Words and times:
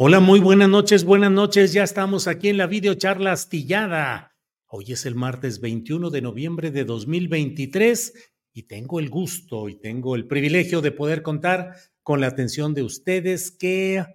Hola, 0.00 0.20
muy 0.20 0.38
buenas 0.38 0.68
noches, 0.68 1.02
buenas 1.02 1.32
noches. 1.32 1.72
Ya 1.72 1.82
estamos 1.82 2.28
aquí 2.28 2.50
en 2.50 2.56
la 2.56 2.68
videocharla 2.68 3.32
astillada. 3.32 4.36
Hoy 4.68 4.92
es 4.92 5.04
el 5.06 5.16
martes 5.16 5.60
21 5.60 6.10
de 6.10 6.22
noviembre 6.22 6.70
de 6.70 6.84
2023 6.84 8.30
y 8.52 8.62
tengo 8.68 9.00
el 9.00 9.10
gusto 9.10 9.68
y 9.68 9.74
tengo 9.74 10.14
el 10.14 10.28
privilegio 10.28 10.82
de 10.82 10.92
poder 10.92 11.22
contar 11.22 11.74
con 12.04 12.20
la 12.20 12.28
atención 12.28 12.74
de 12.74 12.84
ustedes 12.84 13.50
que 13.50 14.06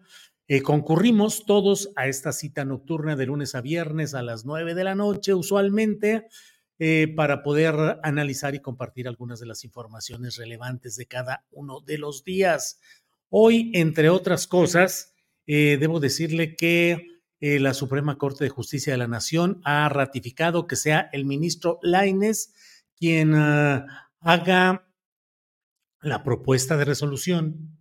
eh, 0.47 0.61
concurrimos 0.61 1.45
todos 1.45 1.89
a 1.97 2.07
esta 2.07 2.31
cita 2.31 2.63
nocturna 2.63 3.17
de 3.17 3.25
lunes 3.25 3.53
a 3.53 3.59
viernes 3.59 4.13
a 4.13 4.21
las 4.21 4.45
9 4.45 4.75
de 4.75 4.85
la 4.85 4.95
noche 4.95 5.33
usualmente 5.33 6.27
eh, 6.79 7.13
para 7.13 7.43
poder 7.43 7.99
analizar 8.03 8.55
y 8.55 8.61
compartir 8.61 9.09
algunas 9.09 9.41
de 9.41 9.47
las 9.47 9.65
informaciones 9.65 10.37
relevantes 10.37 10.95
de 10.95 11.07
cada 11.07 11.43
uno 11.51 11.81
de 11.81 11.97
los 11.97 12.23
días. 12.23 12.79
Hoy, 13.27 13.69
entre 13.73 14.09
otras 14.09 14.47
cosas, 14.47 15.12
eh, 15.45 15.77
debo 15.79 15.99
decirle 15.99 16.55
que 16.55 17.07
eh, 17.39 17.59
la 17.59 17.73
Suprema 17.73 18.17
Corte 18.17 18.45
de 18.45 18.49
Justicia 18.49 18.93
de 18.93 18.97
la 18.97 19.07
Nación 19.07 19.61
ha 19.65 19.89
ratificado 19.89 20.67
que 20.67 20.75
sea 20.75 21.09
el 21.11 21.25
ministro 21.25 21.79
Laines 21.81 22.53
quien 22.95 23.33
ah, 23.35 24.09
haga 24.21 24.87
la 26.01 26.23
propuesta 26.23 26.77
de 26.77 26.85
resolución 26.85 27.77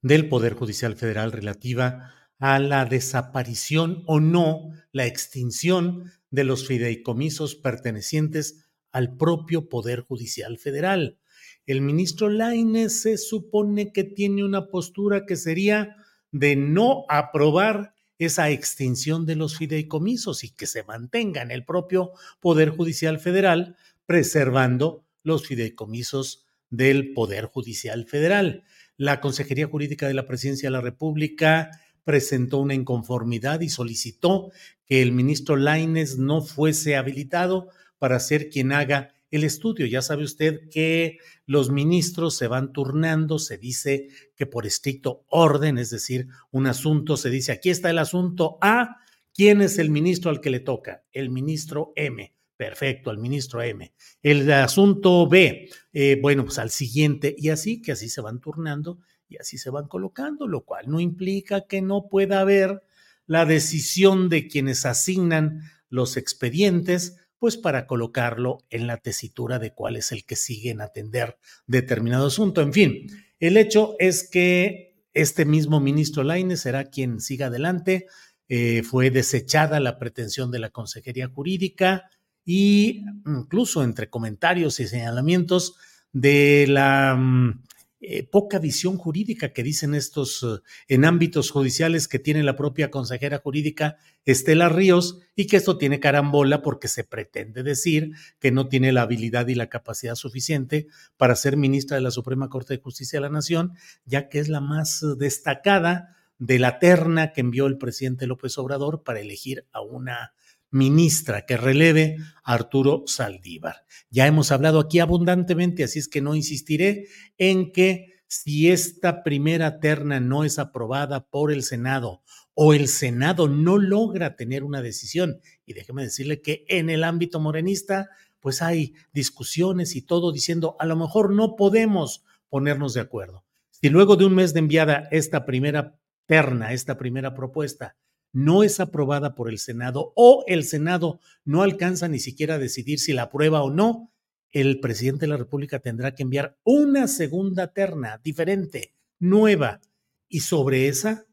del 0.00 0.28
Poder 0.28 0.54
Judicial 0.54 0.96
Federal 0.96 1.32
relativa 1.32 2.12
a 2.38 2.58
la 2.58 2.84
desaparición 2.86 4.02
o 4.06 4.18
no, 4.18 4.70
la 4.90 5.06
extinción 5.06 6.10
de 6.30 6.44
los 6.44 6.66
fideicomisos 6.66 7.54
pertenecientes 7.54 8.70
al 8.90 9.16
propio 9.16 9.68
Poder 9.68 10.00
Judicial 10.00 10.58
Federal. 10.58 11.18
El 11.66 11.82
ministro 11.82 12.28
Laines 12.28 13.02
se 13.02 13.16
supone 13.16 13.92
que 13.92 14.04
tiene 14.04 14.44
una 14.44 14.68
postura 14.68 15.24
que 15.26 15.36
sería 15.36 15.96
de 16.32 16.56
no 16.56 17.04
aprobar 17.08 17.94
esa 18.18 18.50
extinción 18.50 19.26
de 19.26 19.36
los 19.36 19.56
fideicomisos 19.56 20.44
y 20.44 20.50
que 20.50 20.66
se 20.66 20.84
mantenga 20.84 21.42
en 21.42 21.50
el 21.50 21.64
propio 21.64 22.12
Poder 22.40 22.70
Judicial 22.70 23.20
Federal, 23.20 23.76
preservando 24.06 25.04
los 25.22 25.46
fideicomisos 25.46 26.46
del 26.70 27.12
Poder 27.12 27.46
Judicial 27.46 28.06
Federal. 28.06 28.64
La 28.96 29.20
Consejería 29.20 29.66
Jurídica 29.66 30.08
de 30.08 30.14
la 30.14 30.26
Presidencia 30.26 30.68
de 30.68 30.72
la 30.72 30.80
República 30.80 31.70
presentó 32.04 32.58
una 32.58 32.74
inconformidad 32.74 33.60
y 33.60 33.68
solicitó 33.68 34.50
que 34.86 35.02
el 35.02 35.12
ministro 35.12 35.56
Laines 35.56 36.18
no 36.18 36.42
fuese 36.42 36.96
habilitado 36.96 37.68
para 37.98 38.18
ser 38.18 38.50
quien 38.50 38.72
haga 38.72 39.14
el 39.32 39.44
estudio. 39.44 39.86
Ya 39.86 40.02
sabe 40.02 40.22
usted 40.22 40.68
que 40.70 41.18
los 41.46 41.70
ministros 41.70 42.36
se 42.36 42.46
van 42.46 42.72
turnando, 42.72 43.38
se 43.38 43.58
dice 43.58 44.08
que 44.36 44.46
por 44.46 44.66
estricto 44.66 45.24
orden, 45.28 45.78
es 45.78 45.90
decir, 45.90 46.28
un 46.50 46.66
asunto 46.66 47.16
se 47.16 47.30
dice, 47.30 47.50
aquí 47.50 47.70
está 47.70 47.90
el 47.90 47.98
asunto 47.98 48.58
A, 48.60 48.98
¿quién 49.34 49.62
es 49.62 49.78
el 49.78 49.90
ministro 49.90 50.30
al 50.30 50.40
que 50.40 50.50
le 50.50 50.60
toca? 50.60 51.02
El 51.10 51.30
ministro 51.30 51.92
M. 51.96 52.32
Perfecto, 52.56 53.10
al 53.10 53.18
ministro 53.18 53.62
M. 53.62 53.92
El 54.22 54.52
asunto 54.52 55.26
B, 55.26 55.68
eh, 55.92 56.18
bueno, 56.20 56.44
pues 56.44 56.58
al 56.58 56.70
siguiente, 56.70 57.34
y 57.36 57.48
así 57.48 57.82
que 57.82 57.92
así 57.92 58.08
se 58.08 58.20
van 58.20 58.38
turnando 58.38 59.00
y 59.28 59.38
así 59.38 59.56
se 59.56 59.70
van 59.70 59.88
colocando, 59.88 60.46
lo 60.46 60.64
cual 60.64 60.88
no 60.88 61.00
implica 61.00 61.66
que 61.66 61.80
no 61.80 62.06
pueda 62.08 62.40
haber 62.40 62.82
la 63.26 63.46
decisión 63.46 64.28
de 64.28 64.46
quienes 64.46 64.84
asignan 64.84 65.62
los 65.88 66.16
expedientes 66.16 67.16
pues 67.42 67.56
para 67.56 67.88
colocarlo 67.88 68.58
en 68.70 68.86
la 68.86 68.98
tesitura 68.98 69.58
de 69.58 69.74
cuál 69.74 69.96
es 69.96 70.12
el 70.12 70.24
que 70.24 70.36
sigue 70.36 70.70
en 70.70 70.80
atender 70.80 71.38
determinado 71.66 72.28
asunto. 72.28 72.62
En 72.62 72.72
fin, 72.72 73.08
el 73.40 73.56
hecho 73.56 73.96
es 73.98 74.30
que 74.30 74.94
este 75.12 75.44
mismo 75.44 75.80
ministro 75.80 76.22
Laine 76.22 76.56
será 76.56 76.84
quien 76.84 77.20
siga 77.20 77.46
adelante. 77.48 78.06
Eh, 78.48 78.84
fue 78.84 79.10
desechada 79.10 79.80
la 79.80 79.98
pretensión 79.98 80.52
de 80.52 80.60
la 80.60 80.70
Consejería 80.70 81.26
Jurídica 81.26 82.08
y 82.44 83.02
incluso 83.26 83.82
entre 83.82 84.08
comentarios 84.08 84.78
y 84.78 84.86
señalamientos 84.86 85.74
de 86.12 86.66
la 86.68 87.16
mm, 87.16 87.64
eh, 88.04 88.26
poca 88.26 88.58
visión 88.58 88.98
jurídica 88.98 89.52
que 89.52 89.62
dicen 89.62 89.94
estos 89.94 90.42
eh, 90.42 90.60
en 90.88 91.04
ámbitos 91.04 91.52
judiciales 91.52 92.08
que 92.08 92.18
tiene 92.18 92.42
la 92.42 92.56
propia 92.56 92.90
consejera 92.90 93.38
jurídica 93.38 93.96
Estela 94.24 94.68
Ríos 94.68 95.20
y 95.36 95.46
que 95.46 95.58
esto 95.58 95.78
tiene 95.78 96.00
carambola 96.00 96.62
porque 96.62 96.88
se 96.88 97.04
pretende 97.04 97.62
decir 97.62 98.10
que 98.40 98.50
no 98.50 98.66
tiene 98.66 98.90
la 98.90 99.02
habilidad 99.02 99.46
y 99.46 99.54
la 99.54 99.68
capacidad 99.68 100.16
suficiente 100.16 100.88
para 101.16 101.36
ser 101.36 101.56
ministra 101.56 101.96
de 101.96 102.02
la 102.02 102.10
Suprema 102.10 102.48
Corte 102.48 102.74
de 102.74 102.82
Justicia 102.82 103.18
de 103.18 103.22
la 103.22 103.30
Nación, 103.30 103.74
ya 104.04 104.28
que 104.28 104.40
es 104.40 104.48
la 104.48 104.60
más 104.60 105.04
destacada 105.16 106.16
de 106.40 106.58
la 106.58 106.80
terna 106.80 107.32
que 107.32 107.40
envió 107.40 107.66
el 107.66 107.78
presidente 107.78 108.26
López 108.26 108.58
Obrador 108.58 109.04
para 109.04 109.20
elegir 109.20 109.64
a 109.70 109.80
una 109.80 110.34
ministra 110.72 111.46
que 111.46 111.56
releve 111.56 112.16
a 112.42 112.54
Arturo 112.54 113.04
Saldívar. 113.06 113.84
Ya 114.10 114.26
hemos 114.26 114.50
hablado 114.50 114.80
aquí 114.80 114.98
abundantemente, 114.98 115.84
así 115.84 116.00
es 116.00 116.08
que 116.08 116.20
no 116.20 116.34
insistiré 116.34 117.06
en 117.38 117.70
que 117.70 118.12
si 118.26 118.70
esta 118.70 119.22
primera 119.22 119.78
terna 119.78 120.18
no 120.18 120.44
es 120.44 120.58
aprobada 120.58 121.28
por 121.28 121.52
el 121.52 121.62
Senado 121.62 122.22
o 122.54 122.74
el 122.74 122.88
Senado 122.88 123.46
no 123.46 123.78
logra 123.78 124.36
tener 124.36 124.64
una 124.64 124.82
decisión, 124.82 125.40
y 125.64 125.74
déjeme 125.74 126.02
decirle 126.02 126.40
que 126.40 126.64
en 126.68 126.90
el 126.90 127.04
ámbito 127.04 127.40
morenista, 127.40 128.08
pues 128.40 128.60
hay 128.62 128.94
discusiones 129.12 129.96
y 129.96 130.02
todo 130.02 130.32
diciendo, 130.32 130.76
a 130.78 130.86
lo 130.86 130.96
mejor 130.96 131.32
no 131.32 131.56
podemos 131.56 132.24
ponernos 132.48 132.94
de 132.94 133.00
acuerdo. 133.00 133.44
Si 133.70 133.88
luego 133.88 134.16
de 134.16 134.24
un 134.26 134.34
mes 134.34 134.52
de 134.52 134.60
enviada 134.60 135.08
esta 135.10 135.44
primera 135.44 135.98
terna, 136.26 136.72
esta 136.72 136.96
primera 136.96 137.34
propuesta, 137.34 137.96
no 138.32 138.62
es 138.62 138.80
aprobada 138.80 139.34
por 139.34 139.48
el 139.48 139.58
Senado 139.58 140.12
o 140.16 140.44
el 140.46 140.64
Senado 140.64 141.20
no 141.44 141.62
alcanza 141.62 142.08
ni 142.08 142.18
siquiera 142.18 142.54
a 142.54 142.58
decidir 142.58 142.98
si 142.98 143.12
la 143.12 143.22
aprueba 143.22 143.62
o 143.62 143.70
no, 143.70 144.10
el 144.50 144.80
presidente 144.80 145.20
de 145.20 145.28
la 145.28 145.36
República 145.36 145.78
tendrá 145.78 146.14
que 146.14 146.22
enviar 146.22 146.58
una 146.64 147.08
segunda 147.08 147.72
terna 147.72 148.20
diferente, 148.22 148.94
nueva. 149.18 149.80
Y 150.28 150.40
sobre 150.40 150.88
esa, 150.88 151.26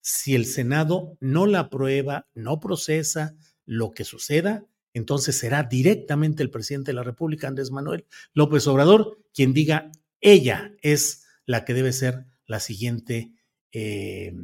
si 0.00 0.34
el 0.34 0.46
Senado 0.46 1.16
no 1.20 1.46
la 1.46 1.60
aprueba, 1.60 2.28
no 2.34 2.60
procesa 2.60 3.36
lo 3.64 3.92
que 3.92 4.04
suceda, 4.04 4.66
entonces 4.92 5.36
será 5.36 5.64
directamente 5.64 6.42
el 6.42 6.50
presidente 6.50 6.90
de 6.90 6.96
la 6.96 7.02
República, 7.02 7.48
Andrés 7.48 7.70
Manuel 7.70 8.06
López 8.32 8.66
Obrador, 8.66 9.18
quien 9.32 9.52
diga, 9.52 9.90
ella 10.20 10.72
es 10.82 11.26
la 11.46 11.64
que 11.64 11.74
debe 11.74 11.92
ser 11.92 12.26
la 12.46 12.60
siguiente 12.60 13.32
eh, 13.72 14.34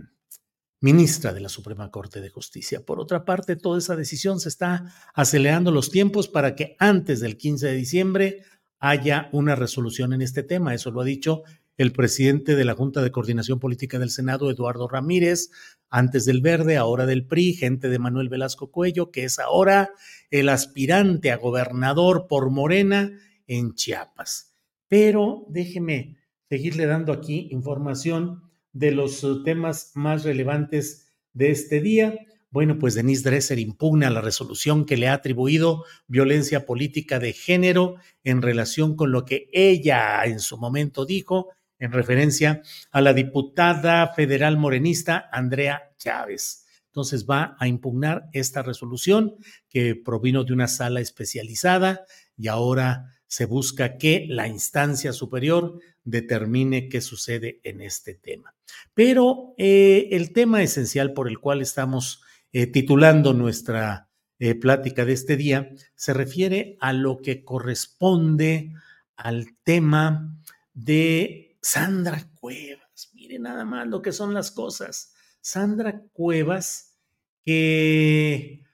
ministra 0.80 1.32
de 1.32 1.40
la 1.40 1.48
Suprema 1.48 1.90
Corte 1.90 2.20
de 2.20 2.30
Justicia. 2.30 2.84
Por 2.84 3.00
otra 3.00 3.24
parte, 3.24 3.56
toda 3.56 3.78
esa 3.78 3.96
decisión 3.96 4.40
se 4.40 4.48
está 4.48 4.92
acelerando 5.14 5.70
los 5.70 5.90
tiempos 5.90 6.28
para 6.28 6.54
que 6.54 6.76
antes 6.78 7.20
del 7.20 7.36
15 7.36 7.66
de 7.66 7.74
diciembre 7.74 8.42
haya 8.78 9.28
una 9.32 9.54
resolución 9.54 10.14
en 10.14 10.22
este 10.22 10.42
tema. 10.42 10.74
Eso 10.74 10.90
lo 10.90 11.02
ha 11.02 11.04
dicho 11.04 11.42
el 11.76 11.92
presidente 11.92 12.56
de 12.56 12.64
la 12.64 12.74
Junta 12.74 13.02
de 13.02 13.10
Coordinación 13.10 13.58
Política 13.58 13.98
del 13.98 14.10
Senado, 14.10 14.50
Eduardo 14.50 14.88
Ramírez, 14.88 15.50
antes 15.88 16.24
del 16.24 16.40
Verde, 16.40 16.76
ahora 16.76 17.06
del 17.06 17.26
PRI, 17.26 17.54
gente 17.54 17.88
de 17.88 17.98
Manuel 17.98 18.28
Velasco 18.28 18.70
Cuello, 18.70 19.10
que 19.10 19.24
es 19.24 19.38
ahora 19.38 19.90
el 20.30 20.48
aspirante 20.48 21.30
a 21.30 21.36
gobernador 21.36 22.26
por 22.28 22.50
Morena 22.50 23.12
en 23.46 23.74
Chiapas. 23.74 24.54
Pero 24.88 25.46
déjeme 25.48 26.16
seguirle 26.48 26.86
dando 26.86 27.12
aquí 27.12 27.48
información 27.50 28.49
de 28.72 28.92
los 28.92 29.26
temas 29.44 29.92
más 29.94 30.24
relevantes 30.24 31.08
de 31.32 31.50
este 31.50 31.80
día. 31.80 32.14
Bueno, 32.50 32.78
pues 32.78 32.94
Denise 32.94 33.22
Dresser 33.22 33.58
impugna 33.58 34.10
la 34.10 34.20
resolución 34.20 34.84
que 34.84 34.96
le 34.96 35.08
ha 35.08 35.14
atribuido 35.14 35.84
violencia 36.08 36.66
política 36.66 37.18
de 37.20 37.32
género 37.32 37.96
en 38.24 38.42
relación 38.42 38.96
con 38.96 39.12
lo 39.12 39.24
que 39.24 39.48
ella 39.52 40.24
en 40.24 40.40
su 40.40 40.58
momento 40.58 41.06
dijo 41.06 41.50
en 41.78 41.92
referencia 41.92 42.62
a 42.90 43.00
la 43.00 43.14
diputada 43.14 44.12
federal 44.14 44.58
morenista 44.58 45.28
Andrea 45.32 45.92
Chávez. 45.96 46.66
Entonces 46.86 47.24
va 47.24 47.56
a 47.58 47.68
impugnar 47.68 48.28
esta 48.32 48.62
resolución 48.62 49.36
que 49.68 49.94
provino 49.94 50.42
de 50.42 50.52
una 50.52 50.66
sala 50.66 51.00
especializada 51.00 52.04
y 52.36 52.48
ahora 52.48 53.14
se 53.28 53.44
busca 53.44 53.96
que 53.96 54.26
la 54.28 54.48
instancia 54.48 55.12
superior 55.12 55.78
determine 56.02 56.88
qué 56.88 57.00
sucede 57.00 57.60
en 57.62 57.80
este 57.80 58.14
tema. 58.14 58.54
Pero 58.94 59.54
eh, 59.58 60.08
el 60.12 60.32
tema 60.32 60.62
esencial 60.62 61.12
por 61.12 61.28
el 61.28 61.38
cual 61.38 61.62
estamos 61.62 62.22
eh, 62.52 62.66
titulando 62.66 63.32
nuestra 63.32 64.08
eh, 64.38 64.54
plática 64.54 65.04
de 65.04 65.12
este 65.12 65.36
día, 65.36 65.70
se 65.94 66.14
refiere 66.14 66.76
a 66.80 66.92
lo 66.92 67.18
que 67.18 67.44
corresponde 67.44 68.72
al 69.16 69.56
tema 69.62 70.40
de 70.72 71.58
Sandra 71.60 72.30
Cuevas. 72.40 73.10
Mire 73.12 73.38
nada 73.38 73.64
más 73.64 73.86
lo 73.86 74.00
que 74.00 74.12
son 74.12 74.32
las 74.32 74.50
cosas. 74.50 75.12
Sandra 75.40 76.02
Cuevas, 76.12 76.96
que, 77.44 78.64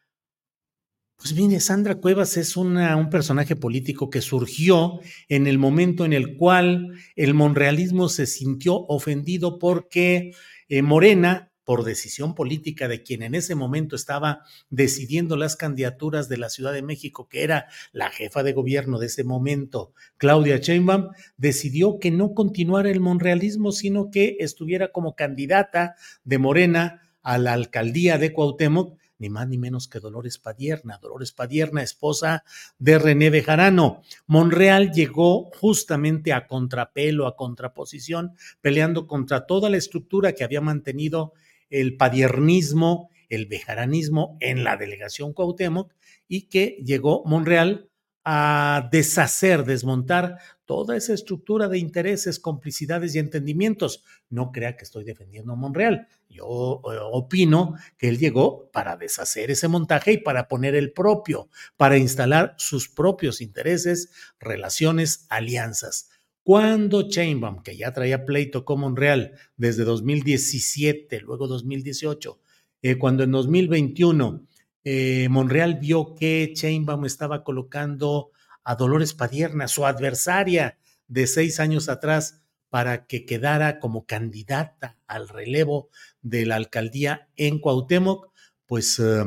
pues 1.26 1.40
mire, 1.40 1.58
Sandra 1.58 1.96
Cuevas 1.96 2.36
es 2.36 2.56
un 2.56 2.78
personaje 3.10 3.56
político 3.56 4.10
que 4.10 4.20
surgió 4.20 5.00
en 5.28 5.48
el 5.48 5.58
momento 5.58 6.04
en 6.04 6.12
el 6.12 6.36
cual 6.36 6.92
el 7.16 7.34
monrealismo 7.34 8.08
se 8.08 8.26
sintió 8.26 8.76
ofendido 8.86 9.58
porque 9.58 10.30
eh, 10.68 10.82
Morena 10.82 11.50
por 11.64 11.82
decisión 11.82 12.36
política 12.36 12.86
de 12.86 13.02
quien 13.02 13.24
en 13.24 13.34
ese 13.34 13.56
momento 13.56 13.96
estaba 13.96 14.44
decidiendo 14.70 15.36
las 15.36 15.56
candidaturas 15.56 16.28
de 16.28 16.36
la 16.38 16.48
Ciudad 16.48 16.72
de 16.72 16.82
México, 16.82 17.28
que 17.28 17.42
era 17.42 17.66
la 17.90 18.10
jefa 18.10 18.44
de 18.44 18.52
gobierno 18.52 19.00
de 19.00 19.06
ese 19.06 19.24
momento, 19.24 19.94
Claudia 20.18 20.58
Sheinbaum, 20.58 21.08
decidió 21.36 21.98
que 21.98 22.12
no 22.12 22.34
continuara 22.34 22.88
el 22.88 23.00
monrealismo, 23.00 23.72
sino 23.72 24.12
que 24.12 24.36
estuviera 24.38 24.92
como 24.92 25.16
candidata 25.16 25.96
de 26.22 26.38
Morena 26.38 27.02
a 27.24 27.38
la 27.38 27.54
alcaldía 27.54 28.16
de 28.16 28.32
Cuauhtémoc, 28.32 28.96
ni 29.18 29.30
más 29.30 29.48
ni 29.48 29.58
menos 29.58 29.88
que 29.88 30.00
Dolores 30.00 30.38
Padierna. 30.38 30.98
Dolores 30.98 31.32
Padierna, 31.32 31.82
esposa 31.82 32.44
de 32.78 32.98
René 32.98 33.30
Bejarano. 33.30 34.02
Monreal 34.26 34.92
llegó 34.92 35.50
justamente 35.52 36.32
a 36.32 36.46
contrapelo, 36.46 37.26
a 37.26 37.36
contraposición, 37.36 38.32
peleando 38.60 39.06
contra 39.06 39.46
toda 39.46 39.70
la 39.70 39.76
estructura 39.76 40.32
que 40.32 40.44
había 40.44 40.60
mantenido 40.60 41.32
el 41.70 41.96
padiernismo, 41.96 43.10
el 43.28 43.46
bejaranismo 43.46 44.36
en 44.40 44.64
la 44.64 44.76
delegación 44.76 45.32
Cuauhtémoc 45.32 45.92
y 46.28 46.42
que 46.42 46.78
llegó 46.84 47.24
Monreal 47.24 47.88
a 48.28 48.88
deshacer, 48.90 49.64
desmontar 49.64 50.38
toda 50.64 50.96
esa 50.96 51.14
estructura 51.14 51.68
de 51.68 51.78
intereses, 51.78 52.40
complicidades 52.40 53.14
y 53.14 53.20
entendimientos. 53.20 54.02
No 54.30 54.50
crea 54.50 54.76
que 54.76 54.82
estoy 54.82 55.04
defendiendo 55.04 55.52
a 55.52 55.54
Monreal. 55.56 56.08
Yo 56.28 56.82
eh, 56.92 56.98
opino 57.12 57.76
que 57.96 58.08
él 58.08 58.18
llegó 58.18 58.68
para 58.72 58.96
deshacer 58.96 59.52
ese 59.52 59.68
montaje 59.68 60.14
y 60.14 60.18
para 60.18 60.48
poner 60.48 60.74
el 60.74 60.92
propio, 60.92 61.48
para 61.76 61.98
instalar 61.98 62.56
sus 62.58 62.88
propios 62.88 63.40
intereses, 63.40 64.10
relaciones, 64.40 65.26
alianzas. 65.28 66.10
Cuando 66.42 67.08
Chainbaum, 67.08 67.62
que 67.62 67.76
ya 67.76 67.92
traía 67.92 68.24
pleito 68.24 68.64
con 68.64 68.80
Monreal 68.80 69.34
desde 69.56 69.84
2017, 69.84 71.20
luego 71.20 71.46
2018, 71.46 72.40
eh, 72.82 72.98
cuando 72.98 73.22
en 73.22 73.30
2021 73.30 74.46
eh, 74.88 75.28
Monreal 75.28 75.80
vio 75.80 76.14
que 76.14 76.52
Chainbaum 76.54 77.06
estaba 77.06 77.42
colocando 77.42 78.30
a 78.62 78.76
Dolores 78.76 79.14
Padierna, 79.14 79.66
su 79.66 79.84
adversaria 79.84 80.78
de 81.08 81.26
seis 81.26 81.58
años 81.58 81.88
atrás, 81.88 82.44
para 82.68 83.06
que 83.08 83.26
quedara 83.26 83.80
como 83.80 84.06
candidata 84.06 84.96
al 85.08 85.28
relevo 85.28 85.88
de 86.22 86.46
la 86.46 86.54
alcaldía 86.54 87.28
en 87.34 87.58
Cuauhtémoc, 87.58 88.28
pues 88.64 89.00
eh, 89.00 89.24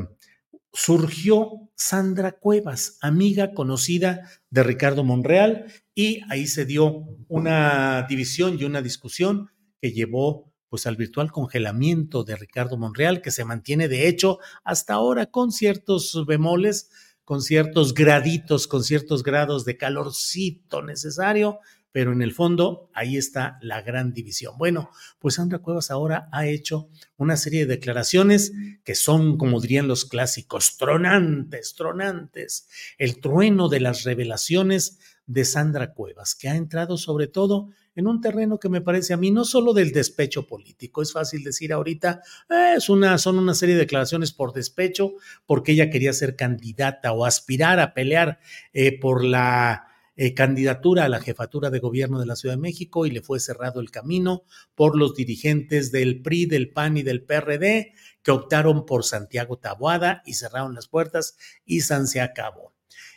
surgió 0.72 1.70
Sandra 1.76 2.32
Cuevas, 2.32 2.98
amiga 3.02 3.54
conocida 3.54 4.30
de 4.50 4.64
Ricardo 4.64 5.04
Monreal, 5.04 5.66
y 5.94 6.22
ahí 6.30 6.48
se 6.48 6.66
dio 6.66 7.04
una 7.28 8.06
división 8.08 8.58
y 8.58 8.64
una 8.64 8.82
discusión 8.82 9.50
que 9.82 9.92
llevó 9.92 10.54
pues 10.70 10.88
al 10.88 10.96
virtual 10.96 11.32
congelamiento 11.32 12.24
de 12.24 12.36
Ricardo 12.36 12.78
Monreal, 12.78 13.22
que 13.22 13.32
se 13.32 13.46
mantiene 13.46 13.88
de 13.88 14.08
hecho 14.08 14.40
hasta 14.64 14.94
ahora 14.94 15.26
con 15.26 15.52
ciertos 15.52 16.26
bemoles, 16.26 16.90
con 17.26 17.42
ciertos 17.42 17.94
graditos, 17.94 18.68
con 18.68 18.84
ciertos 18.84 19.24
grados 19.24 19.66
de 19.66 19.78
calorcito 19.78 20.82
necesario, 20.82 21.60
pero 21.92 22.12
en 22.12 22.22
el 22.22 22.34
fondo 22.34 22.90
ahí 22.94 23.18
está 23.18 23.58
la 23.62 23.82
gran 23.82 24.14
división. 24.14 24.58
Bueno, 24.58 24.92
pues 25.18 25.36
Sandra 25.36 25.60
Cuevas 25.60 25.92
ahora 25.92 26.30
ha 26.32 26.46
hecho 26.46 26.90
una 27.18 27.36
serie 27.36 27.66
de 27.66 27.76
declaraciones 27.76 28.52
que 28.84 28.96
son, 28.96 29.38
como 29.38 29.60
dirían 29.60 29.88
los 29.88 30.06
clásicos, 30.06 30.78
tronantes, 30.78 31.74
tronantes, 31.76 32.68
el 32.98 33.20
trueno 33.20 33.70
de 33.70 33.80
las 33.80 34.04
revelaciones 34.04 35.00
de 35.26 35.46
Sandra 35.46 35.94
Cuevas, 35.94 36.36
que 36.36 36.50
ha 36.50 36.56
entrado 36.56 36.98
sobre 36.98 37.28
todo 37.28 37.70
en 38.00 38.08
un 38.08 38.22
terreno 38.22 38.60
que 38.60 38.70
me 38.70 38.82
parece 38.82 39.14
a 39.14 39.18
mí 39.18 39.30
no 39.30 39.44
solo 39.44 39.74
del 39.74 39.92
despecho 39.92 40.48
político, 40.48 41.02
es 41.02 41.12
fácil 41.12 41.44
decir 41.44 41.74
ahorita, 41.74 42.22
eh, 42.50 42.74
es 42.78 42.90
una, 42.90 43.18
son 43.18 43.38
una 43.38 43.54
serie 43.54 43.76
de 43.76 43.82
declaraciones 43.82 44.32
por 44.32 44.54
despecho, 44.54 45.14
porque 45.46 45.74
ella 45.74 45.90
quería 45.90 46.14
ser 46.14 46.36
candidata 46.36 47.12
o 47.12 47.26
aspirar 47.26 47.80
a 47.80 47.94
pelear 47.94 48.40
eh, 48.74 48.98
por 48.98 49.24
la 49.24 49.88
eh, 50.16 50.34
candidatura 50.34 51.06
a 51.06 51.10
la 51.10 51.20
jefatura 51.20 51.70
de 51.70 51.80
gobierno 51.80 52.20
de 52.20 52.26
la 52.26 52.36
Ciudad 52.36 52.56
de 52.56 52.62
México 52.62 53.06
y 53.06 53.12
le 53.12 53.22
fue 53.22 53.40
cerrado 53.40 53.80
el 53.80 53.92
camino 53.92 54.44
por 54.76 54.98
los 54.98 55.16
dirigentes 55.16 55.92
del 55.92 56.22
PRI, 56.22 56.46
del 56.46 56.72
PAN 56.72 56.98
y 56.98 57.04
del 57.04 57.24
PRD 57.24 57.94
que 58.22 58.32
optaron 58.32 58.86
por 58.86 59.06
Santiago 59.06 59.58
Taboada 59.58 60.22
y 60.26 60.34
cerraron 60.34 60.74
las 60.74 60.88
puertas 60.88 61.38
y 61.66 61.82
San 61.82 62.08
se 62.08 62.22
acabó. 62.22 62.74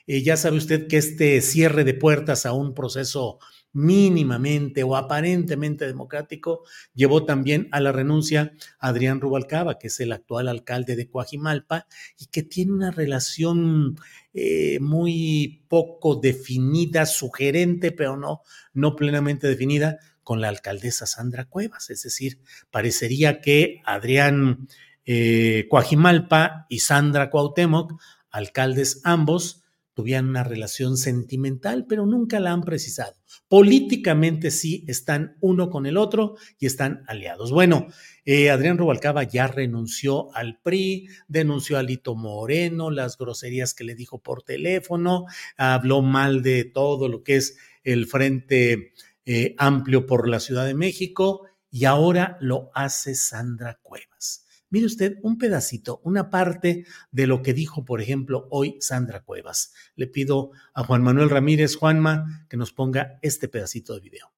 Eh, 0.06 0.22
ya 0.22 0.36
sabe 0.36 0.56
usted 0.56 0.88
que 0.88 0.96
este 0.96 1.40
cierre 1.40 1.84
de 1.84 1.94
puertas 1.94 2.46
a 2.46 2.52
un 2.52 2.74
proceso 2.74 3.38
mínimamente 3.72 4.82
o 4.82 4.96
aparentemente 4.96 5.86
democrático 5.86 6.64
llevó 6.94 7.24
también 7.24 7.68
a 7.72 7.80
la 7.80 7.92
renuncia 7.92 8.52
a 8.78 8.88
Adrián 8.88 9.20
Rubalcaba, 9.20 9.78
que 9.78 9.86
es 9.88 10.00
el 10.00 10.12
actual 10.12 10.48
alcalde 10.48 10.96
de 10.96 11.08
Coajimalpa 11.08 11.86
y 12.18 12.26
que 12.26 12.42
tiene 12.42 12.72
una 12.72 12.90
relación 12.90 13.96
eh, 14.34 14.78
muy 14.80 15.64
poco 15.68 16.16
definida, 16.16 17.06
sugerente, 17.06 17.92
pero 17.92 18.16
no, 18.16 18.42
no 18.72 18.96
plenamente 18.96 19.46
definida 19.46 19.98
con 20.22 20.40
la 20.40 20.48
alcaldesa 20.48 21.06
Sandra 21.06 21.46
Cuevas. 21.46 21.90
Es 21.90 22.02
decir, 22.02 22.40
parecería 22.70 23.40
que 23.40 23.80
Adrián 23.84 24.68
eh, 25.04 25.66
Coajimalpa 25.68 26.66
y 26.68 26.80
Sandra 26.80 27.30
Cuauhtémoc, 27.30 28.00
alcaldes 28.30 29.00
ambos, 29.04 29.61
tuvieran 29.94 30.28
una 30.28 30.44
relación 30.44 30.96
sentimental, 30.96 31.86
pero 31.88 32.06
nunca 32.06 32.40
la 32.40 32.52
han 32.52 32.62
precisado. 32.62 33.14
Políticamente 33.48 34.50
sí 34.50 34.84
están 34.88 35.36
uno 35.40 35.70
con 35.70 35.86
el 35.86 35.96
otro 35.96 36.36
y 36.58 36.66
están 36.66 37.04
aliados. 37.06 37.50
Bueno, 37.50 37.88
eh, 38.24 38.50
Adrián 38.50 38.78
Rubalcaba 38.78 39.24
ya 39.24 39.46
renunció 39.46 40.34
al 40.34 40.60
PRI, 40.62 41.08
denunció 41.28 41.78
a 41.78 41.82
Lito 41.82 42.14
Moreno, 42.14 42.90
las 42.90 43.18
groserías 43.18 43.74
que 43.74 43.84
le 43.84 43.94
dijo 43.94 44.22
por 44.22 44.42
teléfono, 44.42 45.26
habló 45.56 46.02
mal 46.02 46.42
de 46.42 46.64
todo 46.64 47.08
lo 47.08 47.22
que 47.22 47.36
es 47.36 47.58
el 47.84 48.06
Frente 48.06 48.92
eh, 49.26 49.54
Amplio 49.58 50.06
por 50.06 50.28
la 50.28 50.40
Ciudad 50.40 50.66
de 50.66 50.74
México 50.74 51.46
y 51.70 51.84
ahora 51.84 52.36
lo 52.40 52.70
hace 52.74 53.14
Sandra 53.14 53.78
Cuevas. 53.82 54.46
Mire 54.72 54.86
usted 54.86 55.18
un 55.22 55.36
pedacito, 55.36 56.00
una 56.02 56.30
parte 56.30 56.86
de 57.10 57.26
lo 57.26 57.42
que 57.42 57.52
dijo, 57.52 57.84
por 57.84 58.00
ejemplo, 58.00 58.46
hoy 58.48 58.78
Sandra 58.80 59.22
Cuevas. 59.22 59.74
Le 59.96 60.06
pido 60.06 60.52
a 60.72 60.82
Juan 60.82 61.02
Manuel 61.02 61.28
Ramírez, 61.28 61.76
Juanma, 61.76 62.46
que 62.48 62.56
nos 62.56 62.72
ponga 62.72 63.18
este 63.20 63.48
pedacito 63.48 63.92
de 63.92 64.00
video. 64.00 64.32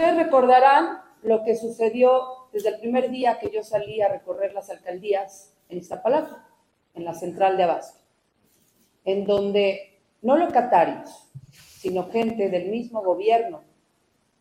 Ustedes 0.00 0.16
recordarán 0.16 0.98
lo 1.22 1.44
que 1.44 1.54
sucedió 1.54 2.22
desde 2.52 2.70
el 2.70 2.80
primer 2.80 3.08
día 3.12 3.38
que 3.38 3.52
yo 3.54 3.62
salí 3.62 4.02
a 4.02 4.08
recorrer 4.08 4.52
las 4.52 4.68
alcaldías 4.68 5.54
en 5.68 5.78
Iztapalapa, 5.78 6.44
en 6.94 7.04
la 7.04 7.14
central 7.14 7.56
de 7.56 7.62
Abasto, 7.62 8.00
en 9.04 9.24
donde 9.24 10.02
no 10.22 10.36
locatarios, 10.38 11.30
sino 11.78 12.10
gente 12.10 12.48
del 12.50 12.68
mismo 12.68 13.00
gobierno 13.00 13.62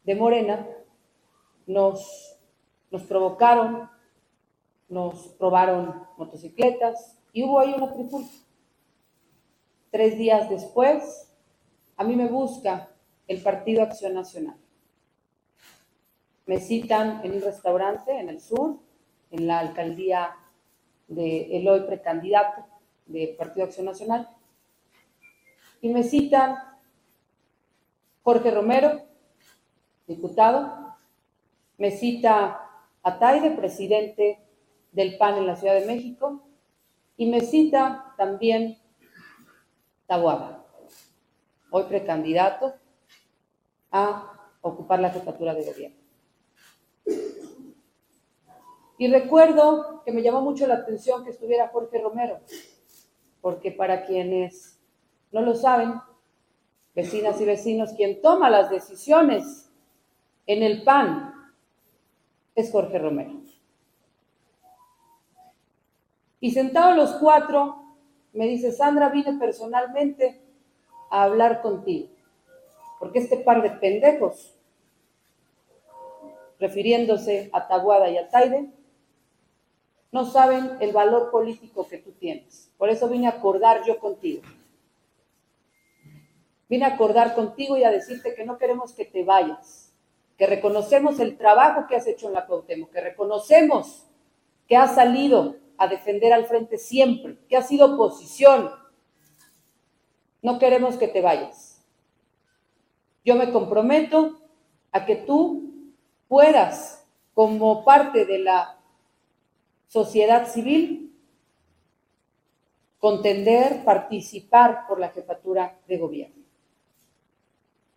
de 0.03 0.15
Morena 0.15 0.67
nos, 1.67 2.39
nos 2.89 3.03
provocaron, 3.03 3.87
nos 4.91 5.29
probaron 5.39 6.05
motocicletas 6.17 7.17
y 7.31 7.43
hubo 7.43 7.59
ahí 7.59 7.73
una 7.73 7.93
trifulca. 7.93 8.29
Tres 9.89 10.17
días 10.17 10.49
después, 10.49 11.33
a 11.95 12.03
mí 12.03 12.15
me 12.15 12.27
busca 12.27 12.89
el 13.27 13.41
Partido 13.41 13.83
Acción 13.83 14.13
Nacional. 14.13 14.57
Me 16.45 16.59
citan 16.59 17.21
en 17.23 17.33
un 17.33 17.41
restaurante 17.41 18.19
en 18.19 18.27
el 18.27 18.41
sur, 18.41 18.79
en 19.31 19.47
la 19.47 19.59
alcaldía 19.59 20.35
de 21.07 21.57
Eloy, 21.57 21.85
precandidato 21.85 22.65
del 23.05 23.35
Partido 23.35 23.65
Acción 23.65 23.85
Nacional, 23.85 24.29
y 25.81 25.89
me 25.89 26.03
citan 26.03 26.57
Jorge 28.23 28.51
Romero, 28.51 29.01
diputado, 30.05 30.95
me 31.77 31.91
cita 31.91 32.67
Ataide, 33.03 33.51
presidente 33.51 34.39
del 34.91 35.17
PAN 35.17 35.37
en 35.37 35.47
la 35.47 35.55
Ciudad 35.55 35.75
de 35.75 35.85
México, 35.85 36.43
y 37.17 37.27
me 37.27 37.41
cita 37.41 38.13
también 38.17 38.77
Tabuada, 40.07 40.65
hoy 41.69 41.83
precandidato 41.83 42.73
a 43.91 44.53
ocupar 44.61 44.99
la 44.99 45.09
jefatura 45.09 45.53
de 45.53 45.65
gobierno. 45.65 45.97
Y 48.97 49.07
recuerdo 49.07 50.03
que 50.05 50.11
me 50.11 50.21
llamó 50.21 50.41
mucho 50.41 50.67
la 50.67 50.75
atención 50.75 51.23
que 51.23 51.31
estuviera 51.31 51.69
Jorge 51.69 51.99
Romero, 51.99 52.39
porque 53.41 53.71
para 53.71 54.05
quienes 54.05 54.79
no 55.31 55.41
lo 55.41 55.55
saben, 55.55 55.93
vecinas 56.93 57.39
y 57.41 57.45
vecinos, 57.45 57.93
quien 57.93 58.21
toma 58.21 58.49
las 58.49 58.69
decisiones 58.69 59.71
en 60.45 60.61
el 60.61 60.83
PAN 60.83 61.33
es 62.53 62.71
Jorge 62.71 62.99
Romero. 62.99 63.40
Y 66.41 66.51
sentados 66.51 66.97
los 66.97 67.13
cuatro, 67.21 67.83
me 68.33 68.47
dice, 68.47 68.71
Sandra, 68.71 69.09
vine 69.09 69.37
personalmente 69.37 70.41
a 71.11 71.23
hablar 71.23 71.61
contigo, 71.61 72.09
porque 72.99 73.19
este 73.19 73.37
par 73.37 73.61
de 73.61 73.69
pendejos, 73.69 74.55
refiriéndose 76.59 77.49
a 77.53 77.67
Taguada 77.67 78.09
y 78.09 78.17
a 78.17 78.27
Taide, 78.27 78.71
no 80.11 80.25
saben 80.25 80.77
el 80.79 80.91
valor 80.91 81.29
político 81.29 81.87
que 81.87 81.99
tú 81.99 82.11
tienes. 82.13 82.71
Por 82.77 82.89
eso 82.89 83.07
vine 83.07 83.27
a 83.27 83.31
acordar 83.31 83.83
yo 83.85 83.99
contigo. 83.99 84.41
Vine 86.67 86.85
a 86.85 86.95
acordar 86.95 87.35
contigo 87.35 87.77
y 87.77 87.83
a 87.83 87.91
decirte 87.91 88.33
que 88.33 88.45
no 88.45 88.57
queremos 88.57 88.93
que 88.93 89.05
te 89.05 89.23
vayas, 89.23 89.93
que 90.37 90.47
reconocemos 90.47 91.19
el 91.19 91.37
trabajo 91.37 91.85
que 91.87 91.95
has 91.95 92.07
hecho 92.07 92.27
en 92.27 92.33
la 92.33 92.47
Cuauhtémoc, 92.47 92.91
que 92.91 93.01
reconocemos 93.01 94.07
que 94.67 94.75
has 94.75 94.95
salido 94.95 95.60
a 95.81 95.87
defender 95.87 96.33
al 96.33 96.45
frente 96.45 96.77
siempre, 96.77 97.37
que 97.47 97.57
has 97.57 97.67
sido 97.67 97.93
oposición. 97.93 98.71
No 100.41 100.59
queremos 100.59 100.97
que 100.97 101.07
te 101.07 101.21
vayas. 101.21 101.83
Yo 103.23 103.35
me 103.35 103.51
comprometo 103.51 104.41
a 104.91 105.05
que 105.05 105.15
tú 105.15 105.93
puedas, 106.27 107.05
como 107.33 107.85
parte 107.85 108.25
de 108.25 108.39
la 108.39 108.77
sociedad 109.87 110.47
civil, 110.47 111.15
contender, 112.99 113.83
participar 113.83 114.85
por 114.87 114.99
la 114.99 115.09
jefatura 115.09 115.79
de 115.87 115.97
gobierno 115.97 116.41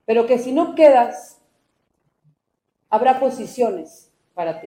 pero 0.05 0.27
que 0.27 0.39
si 0.39 0.53
no 0.53 0.75
quedas, 0.75 1.41
habrá 2.91 3.19
posiciones 3.19 4.13
para 4.35 4.61
ti. 4.61 4.67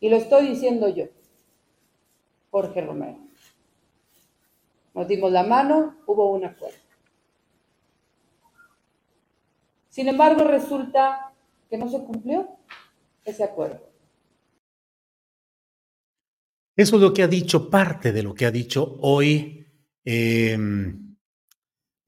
Y 0.00 0.08
lo 0.08 0.16
estoy 0.16 0.48
diciendo 0.48 0.88
yo, 0.88 1.06
Jorge 2.50 2.80
Romero. 2.80 3.18
Nos 4.94 5.08
dimos 5.08 5.32
la 5.32 5.42
mano, 5.42 5.96
hubo 6.06 6.32
un 6.32 6.44
acuerdo. 6.44 6.78
Sin 9.88 10.08
embargo, 10.08 10.44
resulta 10.44 11.32
que 11.68 11.76
no 11.76 11.88
se 11.88 11.98
cumplió 12.04 12.48
ese 13.24 13.44
acuerdo. 13.44 13.88
Eso 16.76 16.96
es 16.96 17.02
lo 17.02 17.12
que 17.12 17.24
ha 17.24 17.28
dicho, 17.28 17.68
parte 17.68 18.12
de 18.12 18.22
lo 18.22 18.34
que 18.34 18.46
ha 18.46 18.52
dicho 18.52 18.98
hoy, 19.00 19.66
eh, 20.04 20.56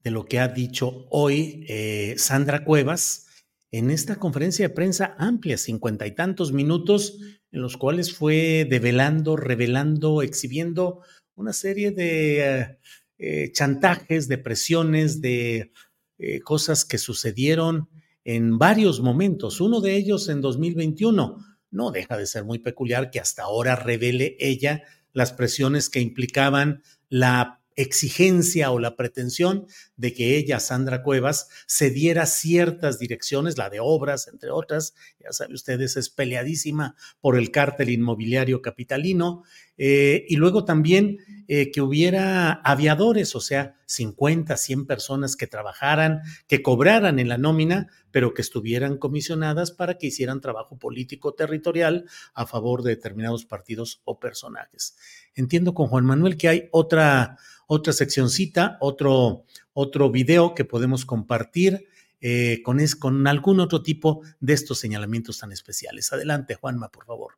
de 0.03 0.11
lo 0.11 0.25
que 0.25 0.39
ha 0.39 0.47
dicho 0.47 1.07
hoy 1.09 1.65
eh, 1.67 2.15
Sandra 2.17 2.63
Cuevas 2.63 3.27
en 3.71 3.89
esta 3.89 4.17
conferencia 4.17 4.67
de 4.67 4.73
prensa 4.73 5.15
amplia, 5.17 5.57
cincuenta 5.57 6.05
y 6.05 6.13
tantos 6.13 6.51
minutos, 6.51 7.17
en 7.51 7.61
los 7.61 7.77
cuales 7.77 8.13
fue 8.13 8.67
develando, 8.69 9.37
revelando, 9.37 10.21
exhibiendo 10.21 11.01
una 11.35 11.53
serie 11.53 11.91
de 11.91 12.77
eh, 13.17 13.51
chantajes, 13.53 14.27
de 14.27 14.37
presiones, 14.37 15.21
de 15.21 15.71
eh, 16.17 16.41
cosas 16.41 16.83
que 16.83 16.97
sucedieron 16.97 17.89
en 18.25 18.57
varios 18.57 18.99
momentos. 19.01 19.61
Uno 19.61 19.79
de 19.79 19.95
ellos 19.95 20.27
en 20.27 20.41
2021. 20.41 21.37
No 21.71 21.91
deja 21.91 22.17
de 22.17 22.27
ser 22.27 22.43
muy 22.43 22.59
peculiar 22.59 23.09
que 23.09 23.21
hasta 23.21 23.43
ahora 23.43 23.77
revele 23.77 24.35
ella 24.39 24.83
las 25.13 25.31
presiones 25.31 25.89
que 25.89 26.01
implicaban 26.01 26.83
la 27.09 27.60
exigencia 27.75 28.71
o 28.71 28.79
la 28.79 28.95
pretensión 28.95 29.67
de 29.95 30.13
que 30.13 30.37
ella, 30.37 30.59
Sandra 30.59 31.03
Cuevas, 31.03 31.47
se 31.67 31.89
diera 31.89 32.25
ciertas 32.25 32.99
direcciones, 32.99 33.57
la 33.57 33.69
de 33.69 33.79
obras, 33.79 34.27
entre 34.27 34.51
otras, 34.51 34.93
ya 35.23 35.31
sabe 35.31 35.53
ustedes, 35.53 35.97
es 35.97 36.09
peleadísima 36.09 36.95
por 37.19 37.37
el 37.37 37.51
cártel 37.51 37.89
inmobiliario 37.89 38.61
capitalino, 38.61 39.43
eh, 39.77 40.25
y 40.27 40.35
luego 40.35 40.65
también 40.65 41.17
eh, 41.47 41.71
que 41.71 41.81
hubiera 41.81 42.51
aviadores, 42.51 43.35
o 43.35 43.41
sea, 43.41 43.75
50, 43.85 44.55
100 44.55 44.85
personas 44.85 45.35
que 45.35 45.47
trabajaran, 45.47 46.21
que 46.47 46.61
cobraran 46.61 47.19
en 47.19 47.27
la 47.27 47.37
nómina, 47.37 47.87
pero 48.11 48.33
que 48.33 48.41
estuvieran 48.41 48.97
comisionadas 48.97 49.71
para 49.71 49.97
que 49.97 50.07
hicieran 50.07 50.41
trabajo 50.41 50.77
político 50.77 51.33
territorial 51.33 52.05
a 52.33 52.45
favor 52.45 52.83
de 52.83 52.91
determinados 52.91 53.45
partidos 53.45 54.01
o 54.05 54.19
personajes. 54.19 54.95
Entiendo 55.35 55.73
con 55.73 55.87
Juan 55.87 56.05
Manuel 56.05 56.37
que 56.37 56.47
hay 56.47 56.69
otra, 56.71 57.37
otra 57.67 57.93
seccioncita, 57.93 58.77
otro, 58.81 59.45
otro 59.73 60.11
video 60.11 60.53
que 60.55 60.65
podemos 60.65 61.05
compartir 61.05 61.87
eh, 62.21 62.61
con, 62.63 62.79
es, 62.79 62.95
con 62.95 63.25
algún 63.27 63.59
otro 63.59 63.81
tipo 63.81 64.21
de 64.39 64.53
estos 64.53 64.79
señalamientos 64.79 65.39
tan 65.39 65.51
especiales. 65.51 66.13
Adelante, 66.13 66.55
Juanma, 66.55 66.89
por 66.89 67.05
favor. 67.05 67.33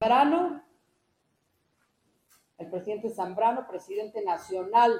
Zambrano, 0.00 0.64
el 2.58 2.70
presidente 2.70 3.10
Zambrano, 3.10 3.68
presidente 3.68 4.24
nacional 4.24 4.98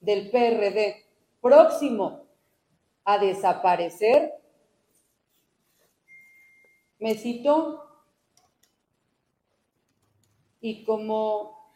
del 0.00 0.30
PRD, 0.30 1.04
próximo 1.42 2.26
a 3.04 3.18
desaparecer, 3.18 4.32
me 6.98 7.14
citó 7.14 7.84
y 10.60 10.84
como, 10.84 11.72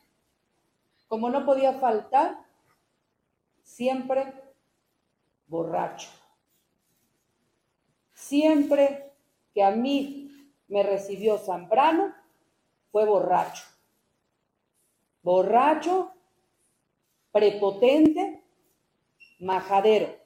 como 1.07 1.31
no 1.31 1.45
podía 1.45 1.75
faltar, 1.75 2.39
siempre 3.63 4.42
borracho. 5.53 6.09
Siempre 8.15 9.13
que 9.53 9.63
a 9.63 9.71
mí 9.71 10.51
me 10.69 10.83
recibió 10.83 11.37
Zambrano, 11.37 12.15
fue 12.91 13.05
borracho. 13.05 13.65
Borracho, 15.23 16.11
prepotente, 17.31 18.43
majadero. 19.41 20.17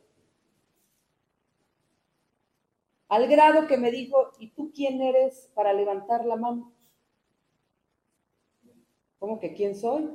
Al 3.08 3.26
grado 3.26 3.66
que 3.66 3.76
me 3.76 3.90
dijo, 3.90 4.30
¿y 4.38 4.50
tú 4.50 4.70
quién 4.72 5.02
eres 5.02 5.50
para 5.54 5.72
levantar 5.72 6.24
la 6.24 6.36
mano? 6.36 6.72
¿Cómo 9.18 9.40
que 9.40 9.54
quién 9.54 9.74
soy? 9.74 10.08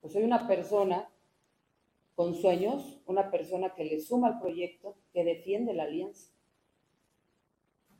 Pues 0.00 0.12
soy 0.12 0.22
una 0.22 0.46
persona 0.46 1.10
con 2.16 2.34
sueños, 2.34 2.98
una 3.06 3.30
persona 3.30 3.74
que 3.74 3.84
le 3.84 4.00
suma 4.00 4.28
al 4.28 4.40
proyecto, 4.40 4.96
que 5.12 5.22
defiende 5.22 5.74
la 5.74 5.84
alianza. 5.84 6.32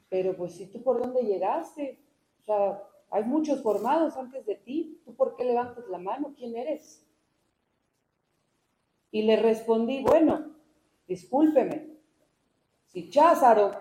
Pero 0.08 0.34
pues 0.36 0.54
si 0.54 0.66
tú 0.66 0.82
por 0.82 1.00
dónde 1.00 1.22
llegaste, 1.22 2.00
o 2.40 2.44
sea, 2.44 2.82
hay 3.10 3.24
muchos 3.24 3.62
formados 3.62 4.16
antes 4.16 4.46
de 4.46 4.54
ti, 4.56 5.02
¿tú 5.04 5.14
por 5.14 5.36
qué 5.36 5.44
levantas 5.44 5.86
la 5.88 5.98
mano? 5.98 6.34
¿Quién 6.34 6.56
eres? 6.56 7.06
Y 9.10 9.22
le 9.22 9.36
respondí, 9.36 10.02
bueno, 10.02 10.54
discúlpeme, 11.06 11.96
si 12.86 13.10
Cházaro, 13.10 13.72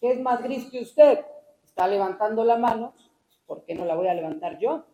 que 0.00 0.12
es 0.12 0.20
más 0.20 0.40
gris 0.40 0.70
que 0.70 0.82
usted, 0.82 1.24
está 1.64 1.88
levantando 1.88 2.44
la 2.44 2.56
mano, 2.56 2.94
¿por 3.46 3.64
qué 3.64 3.74
no 3.74 3.84
la 3.84 3.96
voy 3.96 4.06
a 4.06 4.14
levantar 4.14 4.58
yo? 4.60 4.84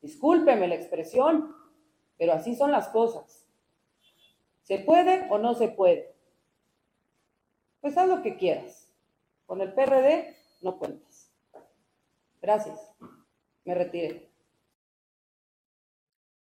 Discúlpeme 0.00 0.68
la 0.68 0.74
expresión, 0.74 1.54
pero 2.16 2.32
así 2.32 2.56
son 2.56 2.72
las 2.72 2.88
cosas. 2.88 3.37
¿Se 4.68 4.78
puede 4.80 5.26
o 5.30 5.38
no 5.38 5.54
se 5.54 5.68
puede? 5.68 6.14
Pues 7.80 7.96
haz 7.96 8.06
lo 8.06 8.22
que 8.22 8.36
quieras. 8.36 8.92
Con 9.46 9.62
el 9.62 9.72
PRD 9.72 10.36
no 10.60 10.78
cuentas. 10.78 11.32
Gracias. 12.42 12.78
Me 13.64 13.74
retiré. 13.74 14.30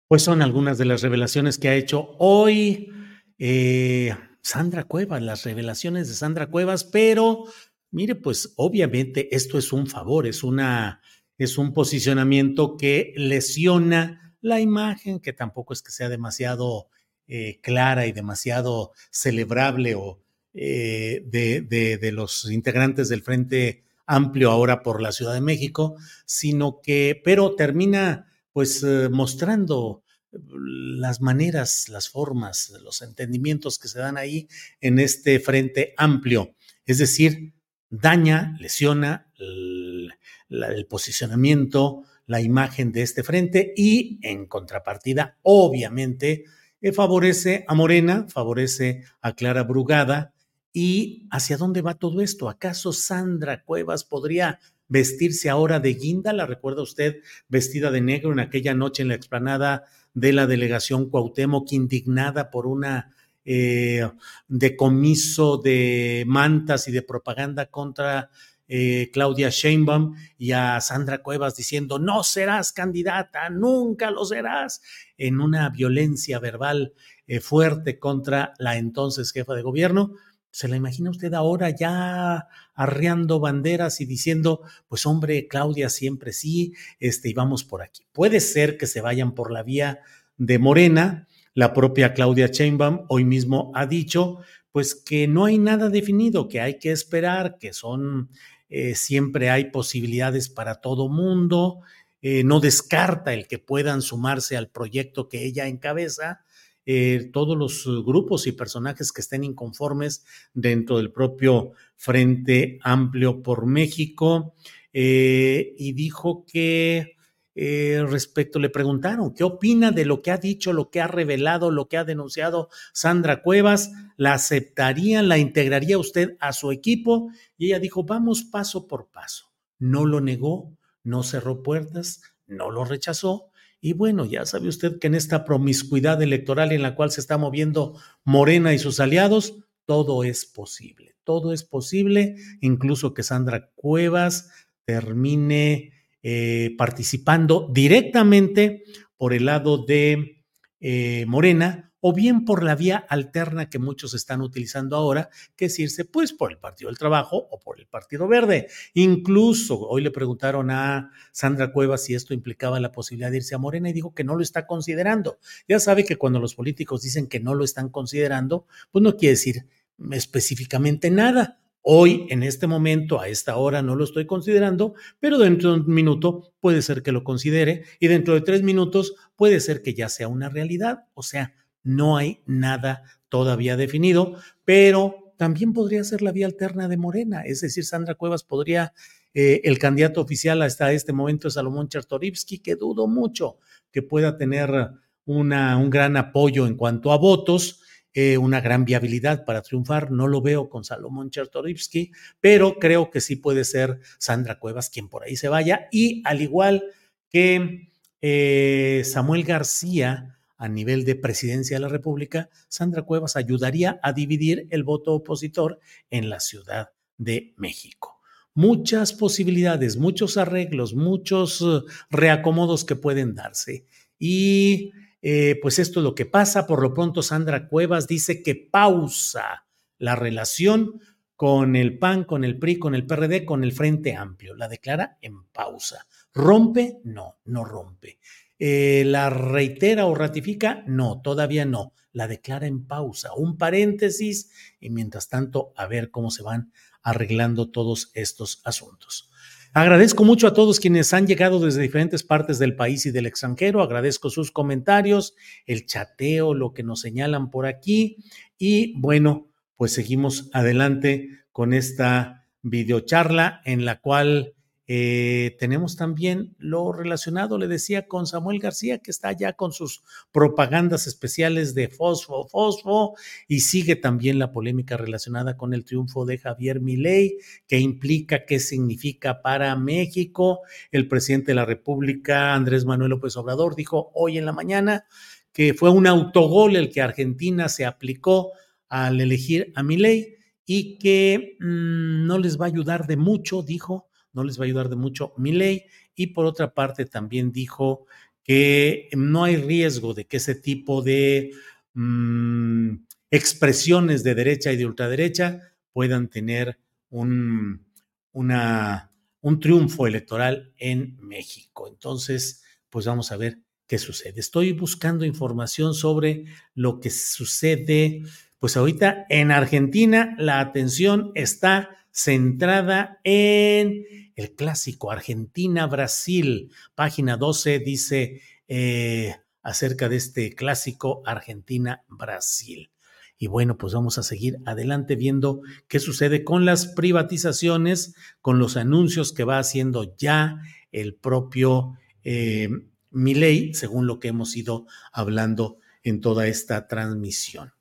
Pues 0.08 0.24
son 0.24 0.42
algunas 0.42 0.80
de 0.80 0.86
las 0.86 1.04
revelaciones 1.04 1.60
que 1.60 1.70
ha 1.70 1.76
hecho 1.76 2.16
hoy 2.18 2.92
eh, 3.38 4.16
Sandra 4.42 4.86
Cuevas, 4.86 5.22
las 5.22 5.44
revelaciones 5.44 6.08
de 6.08 6.16
Sandra 6.16 6.50
Cuevas, 6.50 6.86
pero 6.86 7.44
mire, 7.92 8.16
pues 8.16 8.52
obviamente 8.58 9.36
esto 9.36 9.60
es 9.60 9.72
un 9.72 9.86
favor, 9.86 10.26
es 10.26 10.44
una, 10.44 11.04
es 11.38 11.60
un 11.60 11.72
posicionamiento 11.72 12.78
que 12.78 13.14
lesiona 13.16 14.36
la 14.42 14.60
imagen, 14.60 15.20
que 15.20 15.34
tampoco 15.34 15.74
es 15.74 15.84
que 15.84 15.92
sea 15.92 16.10
demasiado 16.10 16.90
eh, 17.28 17.60
clara 17.62 18.08
y 18.08 18.12
demasiado 18.12 18.94
celebrable 19.12 19.96
o 19.96 20.22
eh, 20.54 21.24
de, 21.26 22.12
los 22.14 22.50
integrantes 22.50 23.10
del 23.10 23.22
Frente 23.22 23.84
Amplio 24.06 24.50
ahora 24.50 24.82
por 24.82 25.02
la 25.02 25.12
Ciudad 25.12 25.34
de 25.34 25.42
México, 25.42 25.96
sino 26.26 26.80
que, 26.82 27.22
pero 27.24 27.56
termina 27.56 28.28
pues 28.54 28.82
eh, 28.84 29.10
mostrando 29.12 30.04
las 30.32 31.22
maneras, 31.22 31.90
las 31.90 32.10
formas, 32.10 32.74
los 32.82 33.02
entendimientos 33.02 33.78
que 33.78 33.88
se 33.88 34.00
dan 34.00 34.18
ahí 34.18 34.48
en 34.82 35.00
este 35.00 35.40
Frente 35.40 35.94
Amplio. 35.98 36.56
Es 36.86 36.98
decir, 36.98 37.54
daña, 37.90 38.56
lesiona 38.60 39.30
el 39.38 40.86
posicionamiento, 40.90 42.04
la 42.28 42.42
imagen 42.42 42.92
de 42.92 43.02
este 43.02 43.24
frente 43.24 43.74
y 43.76 44.20
en 44.22 44.46
contrapartida, 44.46 45.38
obviamente, 45.42 46.46
favorece 46.94 47.66
a 47.68 47.76
Morena, 47.76 48.26
favorece 48.30 49.04
a 49.22 49.34
Clara 49.34 49.64
Brugada. 49.64 50.34
¿Y 50.74 51.28
hacia 51.32 51.58
dónde 51.58 51.82
va 51.82 51.96
todo 51.96 52.22
esto? 52.22 52.50
¿Acaso 52.50 52.94
Sandra 52.94 53.64
Cuevas 53.64 54.04
podría 54.04 54.60
vestirse 54.88 55.50
ahora 55.50 55.80
de 55.80 55.94
guinda? 55.94 56.34
¿La 56.34 56.46
recuerda 56.46 56.84
usted 56.84 57.18
vestida 57.48 57.90
de 57.90 58.02
negro 58.02 58.32
en 58.32 58.40
aquella 58.40 58.74
noche 58.74 59.02
en 59.02 59.10
la 59.10 59.16
explanada 59.16 59.86
de 60.14 60.34
la 60.34 60.48
delegación 60.48 61.10
Cuauhtémoc, 61.10 61.72
indignada 61.74 62.52
por 62.52 62.68
una 62.68 63.14
eh, 63.46 64.08
decomiso 64.48 65.58
de 65.58 66.26
mantas 66.28 66.88
y 66.88 66.92
de 66.92 67.02
propaganda 67.02 67.68
contra 67.68 68.30
eh, 68.68 69.10
Claudia 69.14 69.50
Sheinbaum 69.50 70.16
y 70.38 70.52
a 70.52 70.82
Sandra 70.82 71.20
Cuevas 71.20 71.56
diciendo, 71.56 72.00
no 72.00 72.24
serás 72.24 72.72
candidata, 72.74 73.50
nunca 73.50 74.12
lo 74.12 74.26
serás, 74.26 74.82
en 75.18 75.40
una 75.40 75.70
violencia 75.70 76.40
verbal 76.40 76.94
eh, 77.28 77.40
fuerte 77.40 78.00
contra 78.00 78.54
la 78.58 78.78
entonces 78.78 79.32
jefa 79.32 79.54
de 79.54 79.62
gobierno. 79.62 80.14
¿Se 80.52 80.68
la 80.68 80.76
imagina 80.76 81.12
usted 81.12 81.34
ahora 81.34 81.70
ya 81.70 82.48
arreando 82.74 83.40
banderas 83.40 84.02
y 84.02 84.06
diciendo, 84.06 84.62
pues 84.88 85.06
hombre, 85.06 85.48
Claudia 85.48 85.90
siempre 85.90 86.34
sí, 86.34 86.74
este, 87.00 87.30
y 87.30 87.34
vamos 87.34 87.64
por 87.64 87.82
aquí? 87.84 88.04
Puede 88.12 88.40
ser 88.40 88.78
que 88.78 88.88
se 88.88 89.02
vayan 89.02 89.36
por 89.36 89.52
la 89.52 89.62
vía 89.62 90.00
de 90.38 90.58
Morena. 90.58 91.28
La 91.54 91.74
propia 91.74 92.14
Claudia 92.14 92.48
Sheinbaum 92.48 93.06
hoy 93.10 93.24
mismo 93.24 93.72
ha 93.76 93.86
dicho, 93.86 94.40
pues 94.72 94.96
que 94.96 95.28
no 95.28 95.46
hay 95.46 95.58
nada 95.58 95.90
definido, 95.90 96.48
que 96.48 96.62
hay 96.62 96.80
que 96.80 96.92
esperar, 96.92 97.58
que 97.60 97.74
son 97.74 98.30
eh, 98.70 98.96
siempre 98.96 99.50
hay 99.50 99.72
posibilidades 99.72 100.50
para 100.50 100.82
todo 100.82 101.10
mundo, 101.10 101.82
eh, 102.22 102.44
no 102.44 102.60
descarta 102.60 103.34
el 103.34 103.48
que 103.48 103.60
puedan 103.60 104.02
sumarse 104.02 104.58
al 104.58 104.70
proyecto 104.70 105.30
que 105.30 105.46
ella 105.46 105.68
encabeza. 105.68 106.42
Eh, 106.86 107.30
todos 107.34 107.58
los 107.58 107.86
grupos 108.06 108.48
y 108.48 108.54
personajes 108.54 109.12
que 109.12 109.22
estén 109.22 109.44
inconformes 109.44 110.24
dentro 110.54 110.98
del 110.98 111.12
propio 111.12 111.74
Frente 111.96 112.80
Amplio 112.82 113.42
por 113.44 113.66
México. 113.66 114.56
y 114.94 115.94
dijo 115.94 116.44
que 116.52 117.17
eh, 117.60 118.06
respecto, 118.08 118.60
le 118.60 118.70
preguntaron, 118.70 119.34
¿qué 119.34 119.44
opina 119.44 119.90
de 119.90 120.06
lo 120.06 120.22
que 120.22 120.30
ha 120.30 120.38
dicho, 120.38 120.74
lo 120.74 120.92
que 120.92 121.02
ha 121.02 121.08
revelado, 121.08 121.72
lo 121.72 121.88
que 121.90 121.98
ha 121.98 122.04
denunciado 122.04 122.70
Sandra 122.94 123.42
Cuevas? 123.42 123.92
¿La 124.16 124.34
aceptaría, 124.34 125.24
la 125.24 125.40
integraría 125.40 125.98
usted 125.98 126.38
a 126.40 126.54
su 126.54 126.72
equipo? 126.72 127.32
Y 127.58 127.66
ella 127.66 127.80
dijo, 127.80 128.04
vamos 128.04 128.44
paso 128.44 128.86
por 128.86 129.10
paso. 129.10 129.52
No 129.80 130.06
lo 130.06 130.22
negó, 130.22 130.78
no 131.04 131.24
cerró 131.24 131.64
puertas, 131.64 132.22
no 132.46 132.70
lo 132.70 132.86
rechazó. 132.86 133.50
Y 133.82 133.94
bueno, 133.94 134.26
ya 134.26 134.46
sabe 134.46 134.68
usted 134.68 135.00
que 135.00 135.08
en 135.08 135.16
esta 135.16 135.44
promiscuidad 135.44 136.22
electoral 136.22 136.72
en 136.72 136.84
la 136.84 136.94
cual 136.94 137.10
se 137.10 137.22
está 137.22 137.40
moviendo 137.40 138.00
Morena 138.24 138.72
y 138.76 138.78
sus 138.78 139.00
aliados, 139.00 139.56
todo 139.88 140.24
es 140.24 140.46
posible. 140.46 141.16
Todo 141.24 141.54
es 141.54 141.64
posible, 141.64 142.36
incluso 142.62 143.16
que 143.16 143.24
Sandra 143.24 143.72
Cuevas 143.74 144.52
termine 144.86 145.97
eh, 146.24 146.76
participando 146.78 147.70
directamente 147.72 148.84
por 149.18 149.34
el 149.34 149.46
lado 149.46 149.86
de 149.86 150.44
eh, 150.80 151.26
Morena 151.28 151.88
o 152.00 152.14
bien 152.14 152.46
por 152.46 152.64
la 152.64 152.76
vía 152.76 152.98
alterna 153.10 153.70
que 153.70 153.80
muchos 153.80 154.14
están 154.14 154.42
utilizando 154.42 154.96
ahora, 154.96 155.30
que 155.56 155.66
es 155.66 155.80
irse 155.80 156.06
pues 156.06 156.32
por 156.32 156.52
el 156.52 156.58
Partido 156.58 156.90
del 156.90 156.98
Trabajo 156.98 157.48
o 157.52 157.60
por 157.60 157.80
el 157.80 157.88
Partido 157.88 158.28
Verde. 158.28 158.68
Incluso 158.94 159.80
hoy 159.80 160.02
le 160.02 160.12
preguntaron 160.12 160.70
a 160.72 161.12
Sandra 161.32 161.72
Cuevas 161.72 162.04
si 162.04 162.14
esto 162.14 162.34
implicaba 162.34 162.80
la 162.80 162.92
posibilidad 162.92 163.32
de 163.32 163.38
irse 163.38 163.56
a 163.56 163.60
Morena 163.60 163.90
y 163.90 163.94
dijo 163.94 164.14
que 164.14 164.24
no 164.24 164.36
lo 164.36 164.44
está 164.44 164.68
considerando. 164.68 165.40
Ya 165.68 165.80
sabe 165.80 166.06
que 166.06 166.18
cuando 166.18 166.40
los 166.40 166.56
políticos 166.56 167.02
dicen 167.02 167.28
que 167.28 167.40
no 167.40 167.56
lo 167.56 167.64
están 167.64 167.90
considerando, 167.90 168.68
pues 168.92 169.04
no 169.04 169.18
quiere 169.18 169.32
decir 169.32 169.66
específicamente 170.12 171.10
nada. 171.10 171.60
Hoy, 171.90 172.28
en 172.32 172.44
este 172.44 172.68
momento, 172.68 173.22
a 173.22 173.30
esta 173.30 173.56
hora, 173.56 173.82
no 173.82 173.96
lo 173.96 174.04
estoy 174.04 174.26
considerando, 174.26 174.96
pero 175.22 175.38
dentro 175.38 175.72
de 175.72 175.80
un 175.80 175.88
minuto 175.88 176.52
puede 176.60 176.82
ser 176.82 177.02
que 177.02 177.14
lo 177.14 177.24
considere 177.24 177.86
y 178.02 178.08
dentro 178.08 178.34
de 178.34 178.42
tres 178.42 178.62
minutos 178.62 179.16
puede 179.38 179.62
ser 179.62 179.82
que 179.82 179.94
ya 179.94 180.10
sea 180.10 180.28
una 180.28 180.50
realidad. 180.50 181.06
O 181.14 181.24
sea, 181.24 181.54
no 181.84 182.18
hay 182.18 182.44
nada 182.46 183.04
todavía 183.30 183.78
definido, 183.78 184.36
pero 184.66 185.34
también 185.38 185.72
podría 185.72 186.04
ser 186.04 186.22
la 186.22 186.34
vía 186.34 186.48
alterna 186.48 186.90
de 186.90 186.98
Morena. 186.98 187.44
Es 187.44 187.62
decir, 187.62 187.86
Sandra 187.86 188.16
Cuevas 188.16 188.44
podría, 188.44 188.94
eh, 189.34 189.62
el 189.64 189.80
candidato 189.80 190.20
oficial 190.20 190.62
hasta 190.64 190.92
este 190.92 191.14
momento 191.14 191.48
es 191.48 191.54
Salomón 191.54 191.88
Chertorivsky, 191.88 192.60
que 192.60 192.76
dudo 192.76 193.08
mucho 193.08 193.60
que 193.94 194.02
pueda 194.02 194.36
tener 194.36 194.90
una, 195.24 195.78
un 195.78 195.90
gran 195.90 196.18
apoyo 196.18 196.68
en 196.68 196.76
cuanto 196.76 197.14
a 197.14 197.18
votos 197.18 197.80
eh, 198.14 198.38
una 198.38 198.62
gran 198.62 198.86
viabilidad 198.86 199.46
para 199.46 199.62
triunfar. 199.62 200.12
No 200.12 200.28
lo 200.28 200.42
veo 200.42 200.70
con 200.70 200.84
Salomón 200.84 201.30
Chertorivsky, 201.30 202.12
pero 202.40 202.80
creo 202.80 203.12
que 203.12 203.22
sí 203.22 203.36
puede 203.36 203.64
ser 203.64 204.00
Sandra 204.18 204.60
Cuevas 204.60 204.90
quien 204.90 205.08
por 205.08 205.24
ahí 205.24 205.36
se 205.36 205.50
vaya. 205.50 205.88
Y 205.92 206.22
al 206.26 206.42
igual 206.42 206.84
que 207.30 207.92
eh, 208.22 209.04
Samuel 209.06 209.44
García, 209.44 210.38
a 210.58 210.68
nivel 210.68 211.06
de 211.06 211.16
presidencia 211.16 211.78
de 211.78 211.82
la 211.82 211.90
República, 211.90 212.50
Sandra 212.68 213.04
Cuevas 213.04 213.36
ayudaría 213.36 214.00
a 214.02 214.14
dividir 214.14 214.68
el 214.72 214.84
voto 214.84 215.14
opositor 215.14 215.80
en 216.10 216.30
la 216.30 216.40
Ciudad 216.40 216.90
de 217.18 217.54
México. 217.58 218.20
Muchas 218.54 219.14
posibilidades, 219.14 219.98
muchos 219.98 220.38
arreglos, 220.38 220.96
muchos 220.96 221.62
eh, 221.62 221.82
reacomodos 222.10 222.86
que 222.86 222.96
pueden 222.96 223.36
darse. 223.36 223.86
Y 224.18 224.94
eh, 225.30 225.60
pues 225.62 225.78
esto 225.78 226.00
es 226.00 226.06
lo 226.06 226.16
que 226.16 226.26
pasa. 226.26 226.66
Por 226.66 226.82
lo 226.82 226.94
pronto, 226.94 227.22
Sandra 227.22 227.68
Cuevas 227.68 228.08
dice 228.08 228.42
que 228.42 228.56
pausa 228.56 229.68
la 229.98 230.16
relación 230.16 231.02
con 231.36 231.76
el 231.76 232.00
PAN, 232.00 232.24
con 232.24 232.46
el 232.46 232.58
PRI, 232.58 232.80
con 232.80 232.96
el 232.96 233.06
PRD, 233.06 233.44
con 233.44 233.66
el 233.66 233.74
Frente 233.74 234.16
Amplio. 234.16 234.56
La 234.56 234.70
declara 234.70 235.18
en 235.22 235.44
pausa. 235.48 236.08
¿Rompe? 236.34 237.02
No, 237.04 237.40
no 237.44 237.66
rompe. 237.66 238.20
Eh, 238.58 239.04
¿La 239.06 239.30
reitera 239.30 240.06
o 240.06 240.16
ratifica? 240.16 240.86
No, 240.88 241.20
todavía 241.22 241.66
no. 241.66 241.92
La 242.14 242.30
declara 242.30 242.66
en 242.66 242.88
pausa, 242.88 243.34
un 243.36 243.58
paréntesis 243.58 244.50
y 244.80 244.92
mientras 244.92 245.28
tanto 245.28 245.74
a 245.76 245.88
ver 245.88 246.10
cómo 246.10 246.32
se 246.32 246.44
van 246.44 246.72
arreglando 247.04 247.70
todos 247.70 248.12
estos 248.14 248.62
asuntos. 248.64 249.30
Agradezco 249.78 250.24
mucho 250.24 250.48
a 250.48 250.56
todos 250.56 250.80
quienes 250.80 251.14
han 251.14 251.28
llegado 251.28 251.60
desde 251.60 251.84
diferentes 251.84 252.24
partes 252.24 252.58
del 252.58 252.76
país 252.76 253.06
y 253.06 253.12
del 253.12 253.28
extranjero. 253.28 253.84
Agradezco 253.84 254.32
sus 254.32 254.50
comentarios, 254.50 255.36
el 255.68 255.86
chateo, 255.86 256.56
lo 256.56 256.74
que 256.74 256.82
nos 256.82 257.02
señalan 257.02 257.52
por 257.52 257.68
aquí. 257.68 258.18
Y 258.58 259.00
bueno, 259.00 259.52
pues 259.76 259.94
seguimos 259.94 260.50
adelante 260.52 261.30
con 261.52 261.74
esta 261.74 262.48
videocharla 262.64 263.62
en 263.66 263.86
la 263.86 264.02
cual 264.02 264.56
eh, 264.90 265.58
tenemos 265.60 265.98
también 265.98 266.56
lo 266.60 266.94
relacionado, 266.94 267.58
le 267.58 267.68
decía, 267.68 268.08
con 268.08 268.26
Samuel 268.26 268.60
García, 268.60 269.00
que 269.00 269.12
está 269.12 269.34
ya 269.34 269.54
con 269.54 269.74
sus 269.74 270.02
propagandas 270.32 271.08
especiales 271.08 271.76
de 271.76 271.90
fosfo, 271.90 272.48
fosfo, 272.48 273.16
y 273.50 273.60
sigue 273.60 273.98
también 273.98 274.40
la 274.40 274.54
polémica 274.54 274.96
relacionada 274.96 275.58
con 275.58 275.74
el 275.74 275.84
triunfo 275.84 276.26
de 276.26 276.38
Javier 276.38 276.80
Milei, 276.80 277.38
que 277.68 277.80
implica 277.80 278.46
qué 278.46 278.60
significa 278.60 279.42
para 279.42 279.76
México. 279.76 280.62
El 280.92 281.10
presidente 281.10 281.52
de 281.52 281.56
la 281.56 281.66
República, 281.66 282.54
Andrés 282.54 282.86
Manuel 282.86 283.10
López 283.10 283.36
Obrador, 283.36 283.76
dijo 283.76 284.12
hoy 284.14 284.38
en 284.38 284.46
la 284.46 284.54
mañana 284.54 285.06
que 285.52 285.74
fue 285.74 285.90
un 285.90 286.08
autogol 286.08 286.76
el 286.76 286.90
que 286.92 287.02
Argentina 287.02 287.68
se 287.68 287.86
aplicó 287.86 288.52
al 288.88 289.20
elegir 289.20 289.74
a 289.76 289.84
Milei 289.84 290.36
y 290.66 290.98
que 290.98 291.58
mm, 291.60 292.28
no 292.28 292.38
les 292.38 292.60
va 292.60 292.66
a 292.66 292.70
ayudar 292.70 293.08
de 293.08 293.18
mucho, 293.18 293.64
dijo, 293.64 294.07
no 294.38 294.44
les 294.44 294.60
va 294.60 294.64
a 294.64 294.66
ayudar 294.68 294.88
de 294.88 294.96
mucho 294.96 295.34
mi 295.36 295.52
ley. 295.52 295.86
Y 296.16 296.28
por 296.28 296.46
otra 296.46 296.76
parte, 296.76 297.06
también 297.06 297.52
dijo 297.52 298.06
que 298.44 299.10
no 299.14 299.44
hay 299.44 299.58
riesgo 299.58 300.14
de 300.14 300.26
que 300.26 300.38
ese 300.38 300.54
tipo 300.54 301.02
de 301.02 301.52
mm, 301.96 302.94
expresiones 303.32 304.24
de 304.24 304.36
derecha 304.36 304.72
y 304.72 304.78
de 304.78 304.86
ultraderecha 304.86 305.60
puedan 305.92 306.30
tener 306.30 306.80
un, 307.10 307.84
un 308.32 309.60
triunfo 309.60 310.06
electoral 310.06 310.72
en 310.78 311.18
México. 311.20 311.88
Entonces, 311.88 312.64
pues 312.92 313.08
vamos 313.08 313.32
a 313.32 313.38
ver 313.38 313.58
qué 313.88 313.98
sucede. 313.98 314.40
Estoy 314.40 314.74
buscando 314.74 315.26
información 315.26 315.96
sobre 315.96 316.46
lo 316.76 317.00
que 317.00 317.10
sucede. 317.10 318.22
Pues 318.60 318.78
ahorita 318.78 319.26
en 319.30 319.52
Argentina 319.52 320.36
la 320.38 320.60
atención 320.60 321.32
está 321.34 321.98
centrada 322.18 323.20
en 323.24 324.04
el 324.36 324.56
clásico 324.56 325.12
Argentina-Brasil. 325.12 326.72
Página 326.96 327.38
12 327.38 327.78
dice 327.78 328.42
eh, 328.68 329.36
acerca 329.62 330.10
de 330.10 330.16
este 330.16 330.56
clásico 330.56 331.22
Argentina-Brasil. 331.28 332.90
Y 333.38 333.46
bueno, 333.46 333.78
pues 333.78 333.94
vamos 333.94 334.18
a 334.18 334.24
seguir 334.24 334.58
adelante 334.66 335.16
viendo 335.16 335.62
qué 335.88 336.00
sucede 336.00 336.44
con 336.44 336.66
las 336.66 336.88
privatizaciones, 336.88 338.16
con 338.42 338.58
los 338.58 338.78
anuncios 338.78 339.32
que 339.32 339.44
va 339.44 339.60
haciendo 339.60 340.16
ya 340.18 340.60
el 340.92 341.14
propio 341.14 342.00
eh, 342.24 342.68
Milei, 343.12 343.76
según 343.76 344.08
lo 344.08 344.20
que 344.20 344.30
hemos 344.30 344.58
ido 344.58 344.88
hablando 345.14 345.78
en 346.02 346.20
toda 346.20 346.48
esta 346.48 346.88
transmisión. 346.88 347.74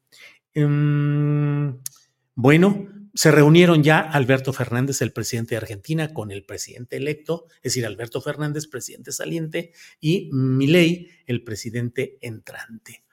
Em, 0.52 1.78
bueno, 2.34 2.95
se 3.16 3.30
reunieron 3.30 3.82
ya 3.82 3.98
Alberto 3.98 4.52
Fernández, 4.52 5.00
el 5.00 5.10
presidente 5.10 5.54
de 5.54 5.56
Argentina, 5.56 6.12
con 6.12 6.30
el 6.30 6.44
presidente 6.44 6.98
electo, 6.98 7.46
es 7.56 7.72
decir, 7.72 7.86
Alberto 7.86 8.20
Fernández, 8.20 8.66
presidente 8.66 9.10
saliente, 9.10 9.72
y 9.98 10.28
Milei, 10.32 11.08
el 11.26 11.42
presidente 11.42 12.18
entrante. 12.20 13.04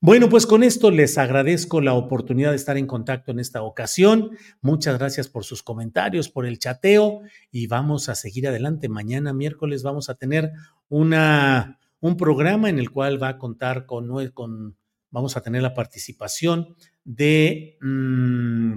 Bueno, 0.00 0.28
pues 0.28 0.46
con 0.46 0.64
esto 0.64 0.90
les 0.90 1.16
agradezco 1.18 1.80
la 1.80 1.94
oportunidad 1.94 2.50
de 2.50 2.56
estar 2.56 2.76
en 2.76 2.88
contacto 2.88 3.30
en 3.30 3.38
esta 3.38 3.62
ocasión. 3.62 4.36
Muchas 4.60 4.98
gracias 4.98 5.28
por 5.28 5.44
sus 5.44 5.62
comentarios, 5.62 6.28
por 6.28 6.46
el 6.46 6.58
chateo 6.58 7.20
y 7.52 7.68
vamos 7.68 8.08
a 8.08 8.16
seguir 8.16 8.48
adelante. 8.48 8.88
Mañana 8.88 9.32
miércoles 9.32 9.84
vamos 9.84 10.10
a 10.10 10.16
tener 10.16 10.50
una, 10.88 11.78
un 12.00 12.16
programa 12.16 12.68
en 12.68 12.80
el 12.80 12.90
cual 12.90 13.22
va 13.22 13.28
a 13.28 13.38
contar 13.38 13.86
con, 13.86 14.10
con 14.32 14.76
vamos 15.10 15.36
a 15.36 15.42
tener 15.42 15.62
la 15.62 15.74
participación 15.74 16.74
de... 17.04 17.78
Mm, 17.80 18.74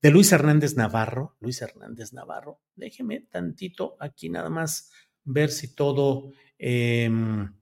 de 0.00 0.10
Luis 0.10 0.32
Hernández 0.32 0.76
Navarro. 0.76 1.36
Luis 1.40 1.60
Hernández 1.60 2.12
Navarro. 2.12 2.60
Déjeme 2.76 3.20
tantito 3.20 3.96
aquí 4.00 4.28
nada 4.28 4.48
más 4.48 4.90
ver 5.24 5.50
si 5.50 5.74
todo 5.74 6.32
em, 6.58 7.52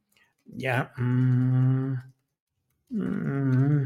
ya. 0.45 0.93
Mm, 0.97 1.95
mm, 2.91 3.85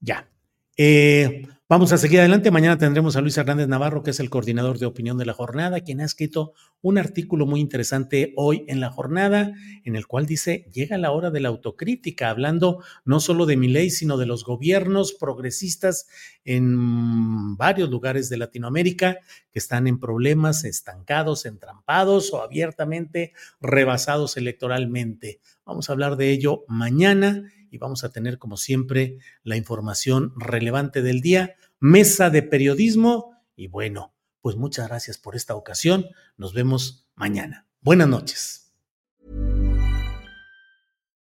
ya. 0.00 0.28
Eh, 0.76 1.46
Vamos 1.66 1.94
a 1.94 1.96
seguir 1.96 2.20
adelante. 2.20 2.50
Mañana 2.50 2.76
tendremos 2.76 3.16
a 3.16 3.22
Luis 3.22 3.38
Hernández 3.38 3.68
Navarro, 3.68 4.02
que 4.02 4.10
es 4.10 4.20
el 4.20 4.28
coordinador 4.28 4.78
de 4.78 4.84
opinión 4.84 5.16
de 5.16 5.24
la 5.24 5.32
jornada, 5.32 5.80
quien 5.80 6.02
ha 6.02 6.04
escrito 6.04 6.52
un 6.82 6.98
artículo 6.98 7.46
muy 7.46 7.58
interesante 7.58 8.34
hoy 8.36 8.66
en 8.68 8.80
la 8.80 8.90
jornada, 8.90 9.50
en 9.82 9.96
el 9.96 10.06
cual 10.06 10.26
dice, 10.26 10.68
llega 10.74 10.98
la 10.98 11.10
hora 11.10 11.30
de 11.30 11.40
la 11.40 11.48
autocrítica, 11.48 12.28
hablando 12.28 12.84
no 13.06 13.18
solo 13.18 13.46
de 13.46 13.56
mi 13.56 13.68
ley, 13.68 13.88
sino 13.88 14.18
de 14.18 14.26
los 14.26 14.44
gobiernos 14.44 15.14
progresistas 15.14 16.06
en 16.44 17.56
varios 17.56 17.88
lugares 17.88 18.28
de 18.28 18.36
Latinoamérica 18.36 19.16
que 19.50 19.58
están 19.58 19.86
en 19.86 19.98
problemas, 19.98 20.64
estancados, 20.64 21.46
entrampados 21.46 22.30
o 22.34 22.42
abiertamente 22.42 23.32
rebasados 23.62 24.36
electoralmente. 24.36 25.40
Vamos 25.64 25.88
a 25.88 25.94
hablar 25.94 26.16
de 26.16 26.30
ello 26.30 26.66
mañana 26.68 27.50
y 27.74 27.78
vamos 27.78 28.04
a 28.04 28.12
tener, 28.12 28.38
como 28.38 28.56
siempre, 28.56 29.18
la 29.42 29.56
información 29.56 30.32
relevante 30.36 31.02
del 31.02 31.20
día, 31.20 31.56
mesa 31.80 32.30
de 32.30 32.42
periodismo 32.44 33.32
y 33.56 33.66
bueno, 33.66 34.14
pues 34.40 34.54
muchas 34.54 34.86
gracias 34.86 35.18
por 35.18 35.34
esta 35.34 35.56
ocasión. 35.56 36.06
Nos 36.36 36.54
vemos 36.54 37.08
mañana. 37.16 37.66
Buenas 37.80 38.06
noches. 38.06 38.63